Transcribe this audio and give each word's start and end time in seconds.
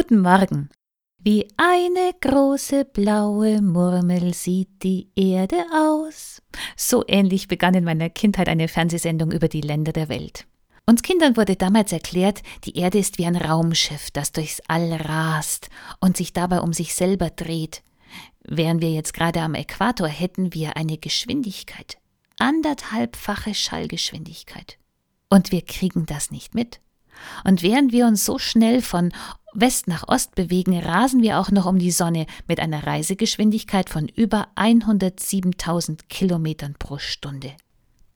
guten 0.00 0.22
Morgen. 0.22 0.70
Wie 1.18 1.46
eine 1.58 2.12
große 2.22 2.86
blaue 2.86 3.60
Murmel 3.60 4.32
sieht 4.32 4.82
die 4.82 5.10
Erde 5.14 5.62
aus. 5.74 6.40
So 6.74 7.04
ähnlich 7.06 7.48
begann 7.48 7.74
in 7.74 7.84
meiner 7.84 8.08
Kindheit 8.08 8.48
eine 8.48 8.68
Fernsehsendung 8.68 9.30
über 9.30 9.48
die 9.48 9.60
Länder 9.60 9.92
der 9.92 10.08
Welt. 10.08 10.46
Uns 10.86 11.02
Kindern 11.02 11.36
wurde 11.36 11.54
damals 11.54 11.92
erklärt, 11.92 12.40
die 12.64 12.78
Erde 12.78 12.98
ist 12.98 13.18
wie 13.18 13.26
ein 13.26 13.36
Raumschiff, 13.36 14.10
das 14.10 14.32
durchs 14.32 14.62
All 14.68 14.90
rast 14.94 15.68
und 16.00 16.16
sich 16.16 16.32
dabei 16.32 16.60
um 16.60 16.72
sich 16.72 16.94
selber 16.94 17.28
dreht. 17.28 17.82
Wären 18.48 18.80
wir 18.80 18.90
jetzt 18.90 19.12
gerade 19.12 19.42
am 19.42 19.54
Äquator, 19.54 20.08
hätten 20.08 20.54
wir 20.54 20.78
eine 20.78 20.96
Geschwindigkeit, 20.96 21.98
anderthalbfache 22.38 23.52
Schallgeschwindigkeit. 23.54 24.78
Und 25.28 25.52
wir 25.52 25.60
kriegen 25.60 26.06
das 26.06 26.30
nicht 26.30 26.54
mit. 26.54 26.80
Und 27.44 27.62
während 27.62 27.92
wir 27.92 28.06
uns 28.06 28.24
so 28.24 28.38
schnell 28.38 28.82
von 28.82 29.12
West 29.52 29.88
nach 29.88 30.06
Ost 30.08 30.34
bewegen, 30.34 30.78
rasen 30.78 31.22
wir 31.22 31.38
auch 31.38 31.50
noch 31.50 31.66
um 31.66 31.78
die 31.78 31.90
Sonne 31.90 32.26
mit 32.46 32.60
einer 32.60 32.86
Reisegeschwindigkeit 32.86 33.90
von 33.90 34.08
über 34.08 34.48
107.000 34.56 36.02
Kilometern 36.08 36.74
pro 36.78 36.98
Stunde. 36.98 37.52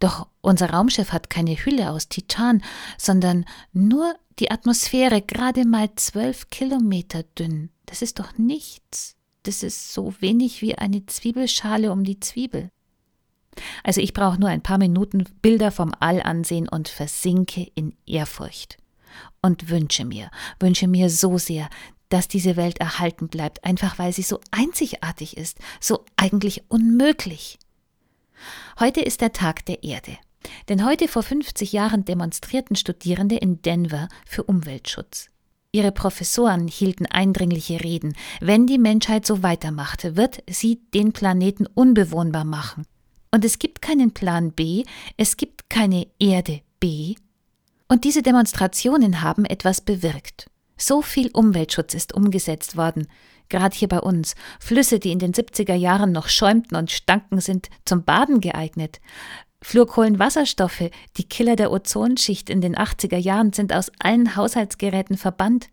Doch 0.00 0.28
unser 0.40 0.70
Raumschiff 0.70 1.12
hat 1.12 1.28
keine 1.28 1.56
Hülle 1.56 1.90
aus 1.90 2.08
Titan, 2.08 2.62
sondern 2.96 3.44
nur 3.72 4.14
die 4.38 4.50
Atmosphäre 4.50 5.20
gerade 5.22 5.64
mal 5.64 5.90
zwölf 5.96 6.50
Kilometer 6.50 7.24
dünn. 7.24 7.70
Das 7.86 8.02
ist 8.02 8.18
doch 8.18 8.38
nichts. 8.38 9.16
Das 9.42 9.62
ist 9.62 9.92
so 9.92 10.14
wenig 10.20 10.62
wie 10.62 10.76
eine 10.76 11.04
Zwiebelschale 11.06 11.90
um 11.90 12.04
die 12.04 12.20
Zwiebel. 12.20 12.70
Also 13.84 14.00
ich 14.00 14.12
brauche 14.12 14.38
nur 14.38 14.48
ein 14.48 14.62
paar 14.62 14.78
Minuten 14.78 15.24
Bilder 15.42 15.70
vom 15.70 15.92
All 16.00 16.22
ansehen 16.22 16.68
und 16.68 16.88
versinke 16.88 17.66
in 17.74 17.94
Ehrfurcht 18.06 18.76
und 19.42 19.70
wünsche 19.70 20.04
mir, 20.04 20.30
wünsche 20.60 20.88
mir 20.88 21.10
so 21.10 21.38
sehr, 21.38 21.68
dass 22.08 22.28
diese 22.28 22.56
Welt 22.56 22.78
erhalten 22.78 23.28
bleibt, 23.28 23.64
einfach 23.64 23.98
weil 23.98 24.12
sie 24.12 24.22
so 24.22 24.40
einzigartig 24.50 25.36
ist, 25.36 25.58
so 25.80 26.04
eigentlich 26.16 26.62
unmöglich. 26.68 27.58
Heute 28.80 29.00
ist 29.00 29.20
der 29.20 29.32
Tag 29.32 29.64
der 29.66 29.82
Erde. 29.82 30.16
Denn 30.68 30.84
heute 30.84 31.08
vor 31.08 31.22
50 31.22 31.72
Jahren 31.72 32.04
demonstrierten 32.04 32.76
Studierende 32.76 33.36
in 33.36 33.60
Denver 33.62 34.08
für 34.24 34.44
Umweltschutz. 34.44 35.28
Ihre 35.72 35.92
Professoren 35.92 36.66
hielten 36.66 37.04
eindringliche 37.06 37.82
Reden. 37.84 38.16
Wenn 38.40 38.66
die 38.66 38.78
Menschheit 38.78 39.26
so 39.26 39.42
weitermacht, 39.42 40.16
wird 40.16 40.42
sie 40.48 40.80
den 40.94 41.12
Planeten 41.12 41.66
unbewohnbar 41.66 42.44
machen. 42.44 42.86
Und 43.30 43.44
es 43.44 43.58
gibt 43.58 43.82
keinen 43.82 44.12
Plan 44.12 44.52
B, 44.52 44.84
es 45.16 45.36
gibt 45.36 45.68
keine 45.68 46.06
Erde 46.18 46.60
B, 46.80 47.14
und 47.88 48.04
diese 48.04 48.22
Demonstrationen 48.22 49.22
haben 49.22 49.46
etwas 49.46 49.80
bewirkt. 49.80 50.50
So 50.76 51.02
viel 51.02 51.30
Umweltschutz 51.32 51.94
ist 51.94 52.14
umgesetzt 52.14 52.76
worden, 52.76 53.08
gerade 53.48 53.74
hier 53.74 53.88
bei 53.88 53.98
uns. 53.98 54.34
Flüsse, 54.60 55.00
die 55.00 55.10
in 55.10 55.18
den 55.18 55.32
70er 55.32 55.74
Jahren 55.74 56.12
noch 56.12 56.28
schäumten 56.28 56.76
und 56.76 56.90
stanken, 56.90 57.40
sind 57.40 57.68
zum 57.84 58.04
Baden 58.04 58.40
geeignet. 58.40 59.00
Fluorkohlenwasserstoffe, 59.62 60.90
die 61.16 61.28
Killer 61.28 61.56
der 61.56 61.72
Ozonschicht 61.72 62.50
in 62.50 62.60
den 62.60 62.76
80er 62.76 63.16
Jahren, 63.16 63.52
sind 63.52 63.72
aus 63.72 63.90
allen 63.98 64.36
Haushaltsgeräten 64.36 65.16
verbannt. 65.16 65.68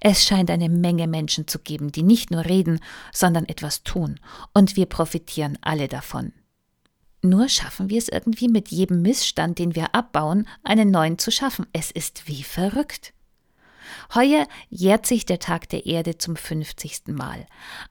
Es 0.00 0.24
scheint 0.24 0.50
eine 0.50 0.70
Menge 0.70 1.06
Menschen 1.06 1.46
zu 1.46 1.58
geben, 1.58 1.92
die 1.92 2.02
nicht 2.02 2.30
nur 2.30 2.46
reden, 2.46 2.80
sondern 3.12 3.44
etwas 3.44 3.84
tun, 3.84 4.18
und 4.54 4.74
wir 4.74 4.86
profitieren 4.86 5.58
alle 5.60 5.86
davon. 5.86 6.32
Nur 7.22 7.48
schaffen 7.48 7.88
wir 7.88 7.98
es 7.98 8.08
irgendwie 8.08 8.48
mit 8.48 8.68
jedem 8.68 9.00
Missstand, 9.00 9.60
den 9.60 9.76
wir 9.76 9.94
abbauen, 9.94 10.48
einen 10.64 10.90
neuen 10.90 11.18
zu 11.18 11.30
schaffen. 11.30 11.66
Es 11.72 11.92
ist 11.92 12.26
wie 12.26 12.42
verrückt. 12.42 13.14
Heuer 14.14 14.46
jährt 14.68 15.06
sich 15.06 15.24
der 15.24 15.38
Tag 15.38 15.68
der 15.68 15.86
Erde 15.86 16.18
zum 16.18 16.34
50. 16.34 17.08
Mal. 17.08 17.46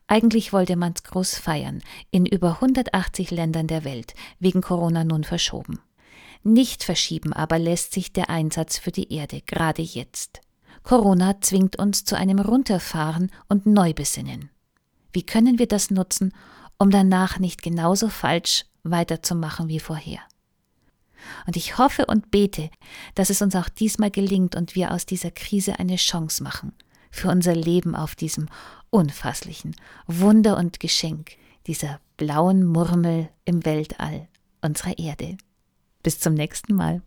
Eigentlich 0.08 0.52
wollte 0.52 0.76
man's 0.76 1.04
groß 1.04 1.38
feiern, 1.38 1.82
in 2.12 2.26
über 2.26 2.56
180 2.56 3.32
Ländern 3.32 3.68
der 3.68 3.86
Welt, 3.86 4.14
wegen 4.40 4.62
Corona 4.62 5.06
nun 5.06 5.24
verschoben. 5.24 5.80
Nicht 6.44 6.84
verschieben 6.84 7.34
aber 7.34 7.58
lässt 7.58 7.94
sich 7.94 8.12
der 8.12 8.30
Einsatz 8.30 8.78
für 8.78 8.92
die 8.92 9.14
Erde, 9.14 9.42
gerade 9.46 9.82
jetzt. 9.82 10.42
Corona 10.84 11.40
zwingt 11.40 11.78
uns 11.78 12.04
zu 12.04 12.18
einem 12.18 12.40
Runterfahren 12.40 13.32
und 13.48 13.66
Neubesinnen. 13.66 14.50
Wie 15.14 15.24
können 15.24 15.60
wir 15.60 15.68
das 15.68 15.92
nutzen, 15.92 16.34
um 16.78 16.90
danach 16.90 17.38
nicht 17.38 17.62
genauso 17.62 18.10
falsch 18.10 18.66
weiterzumachen 18.84 19.68
wie 19.68 19.80
vorher. 19.80 20.20
Und 21.46 21.56
ich 21.56 21.78
hoffe 21.78 22.06
und 22.06 22.32
bete, 22.32 22.70
dass 23.16 23.30
es 23.30 23.42
uns 23.42 23.56
auch 23.56 23.70
diesmal 23.70 24.12
gelingt 24.12 24.56
und 24.56 24.76
wir 24.76 24.92
aus 24.92 25.06
dieser 25.06 25.32
Krise 25.32 25.80
eine 25.80 25.96
Chance 25.96 26.44
machen 26.44 26.74
für 27.12 27.30
unser 27.30 27.56
Leben 27.56 27.96
auf 27.96 28.16
diesem 28.16 28.48
unfasslichen 28.90 29.76
Wunder 30.08 30.58
und 30.58 30.80
Geschenk 30.80 31.32
dieser 31.68 32.00
blauen 32.18 32.66
Murmel 32.66 33.30
im 33.46 33.66
Weltall 33.66 34.28
unserer 34.62 34.98
Erde. 34.98 35.38
Bis 36.04 36.20
zum 36.20 36.34
nächsten 36.34 36.74
Mal. 36.74 37.00